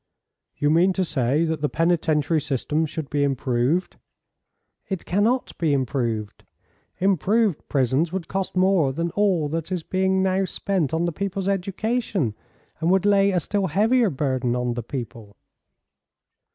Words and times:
"You 0.57 0.71
mean 0.71 0.93
to 0.93 1.05
say 1.05 1.45
that 1.45 1.61
the 1.61 1.69
penitentiary 1.69 2.41
system 2.41 2.87
should 2.87 3.07
be 3.11 3.23
improved." 3.23 3.97
"It 4.89 5.05
cannot 5.05 5.55
be 5.59 5.73
improved. 5.73 6.43
Improved 6.97 7.69
prisons 7.69 8.11
would 8.11 8.27
cost 8.27 8.55
more 8.55 8.91
than 8.93 9.11
all 9.11 9.47
that 9.49 9.71
is 9.71 9.83
being 9.83 10.23
now 10.23 10.45
spent 10.45 10.91
on 10.91 11.05
the 11.05 11.11
people's 11.13 11.47
education, 11.47 12.33
and 12.79 12.89
would 12.89 13.05
lay 13.05 13.29
a 13.29 13.39
still 13.39 13.67
heavier 13.67 14.09
burden 14.09 14.55
on 14.55 14.73
the 14.73 14.81
people." 14.81 15.37